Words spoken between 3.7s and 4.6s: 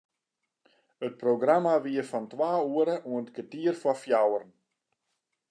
foar fjouweren.